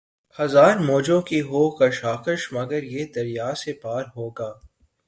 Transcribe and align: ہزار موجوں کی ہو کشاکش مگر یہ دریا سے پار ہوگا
ہزار 0.39 0.75
موجوں 0.79 1.21
کی 1.21 1.41
ہو 1.41 1.61
کشاکش 1.71 2.41
مگر 2.53 2.83
یہ 2.85 3.05
دریا 3.15 3.53
سے 3.55 3.73
پار 3.73 4.03
ہوگا 4.15 4.51